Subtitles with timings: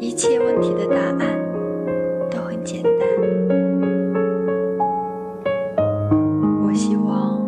[0.00, 1.18] 一切问题的答案
[2.30, 2.92] 都很简单。
[6.64, 7.40] 我希望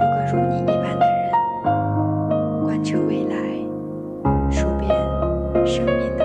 [0.00, 1.32] 有个如你一般的人，
[2.64, 3.34] 贯彻未来，
[4.50, 4.88] 数遍
[5.66, 6.21] 生命的。